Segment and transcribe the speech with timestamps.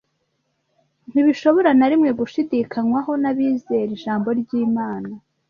[1.11, 5.11] ntibishobora na rimwe gushidikanywaho n’abizera Ijambo ry’Imana